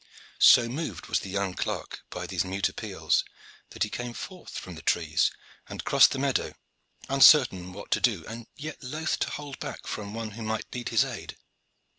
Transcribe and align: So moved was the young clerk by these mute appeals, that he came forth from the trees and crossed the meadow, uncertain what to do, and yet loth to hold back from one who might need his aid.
So 0.39 0.67
moved 0.67 1.05
was 1.05 1.19
the 1.19 1.29
young 1.29 1.53
clerk 1.53 2.01
by 2.09 2.25
these 2.25 2.43
mute 2.43 2.67
appeals, 2.69 3.23
that 3.69 3.83
he 3.83 3.89
came 3.91 4.13
forth 4.13 4.57
from 4.57 4.73
the 4.73 4.81
trees 4.81 5.29
and 5.69 5.83
crossed 5.83 6.09
the 6.09 6.17
meadow, 6.17 6.55
uncertain 7.07 7.71
what 7.71 7.91
to 7.91 8.01
do, 8.01 8.25
and 8.25 8.47
yet 8.55 8.81
loth 8.83 9.19
to 9.19 9.29
hold 9.29 9.59
back 9.59 9.85
from 9.85 10.15
one 10.15 10.31
who 10.31 10.41
might 10.41 10.65
need 10.73 10.89
his 10.89 11.05
aid. 11.05 11.37